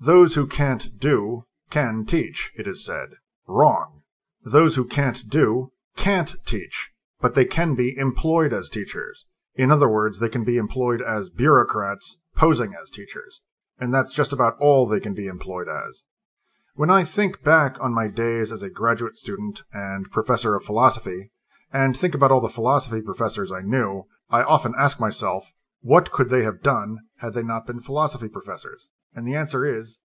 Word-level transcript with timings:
Those 0.00 0.34
who 0.34 0.46
can't 0.46 0.98
do 0.98 1.44
can 1.70 2.06
teach, 2.06 2.52
it 2.56 2.66
is 2.66 2.84
said. 2.84 3.10
Wrong. 3.46 4.02
Those 4.44 4.76
who 4.76 4.84
can't 4.84 5.28
do 5.28 5.72
can't 5.96 6.36
teach, 6.46 6.90
but 7.20 7.34
they 7.34 7.44
can 7.44 7.74
be 7.74 7.96
employed 7.96 8.52
as 8.52 8.68
teachers. 8.68 9.26
In 9.54 9.72
other 9.72 9.88
words, 9.88 10.20
they 10.20 10.28
can 10.28 10.44
be 10.44 10.56
employed 10.56 11.02
as 11.02 11.28
bureaucrats 11.28 12.20
posing 12.36 12.74
as 12.80 12.90
teachers. 12.90 13.42
And 13.80 13.92
that's 13.92 14.14
just 14.14 14.32
about 14.32 14.56
all 14.60 14.86
they 14.86 15.00
can 15.00 15.14
be 15.14 15.26
employed 15.26 15.68
as. 15.68 16.04
When 16.74 16.90
I 16.90 17.02
think 17.02 17.42
back 17.42 17.76
on 17.80 17.92
my 17.92 18.06
days 18.06 18.52
as 18.52 18.62
a 18.62 18.70
graduate 18.70 19.16
student 19.16 19.62
and 19.72 20.10
professor 20.12 20.54
of 20.54 20.64
philosophy, 20.64 21.32
and 21.72 21.96
think 21.96 22.14
about 22.14 22.30
all 22.30 22.40
the 22.40 22.48
philosophy 22.48 23.02
professors 23.02 23.50
I 23.50 23.62
knew, 23.62 24.06
I 24.30 24.42
often 24.42 24.74
ask 24.78 25.00
myself, 25.00 25.50
what 25.88 26.10
could 26.10 26.28
they 26.28 26.42
have 26.42 26.60
done 26.60 26.98
had 27.20 27.32
they 27.32 27.42
not 27.42 27.66
been 27.66 27.80
philosophy 27.80 28.28
professors? 28.28 28.90
And 29.14 29.26
the 29.26 29.34
answer 29.34 29.64
is 29.64 30.00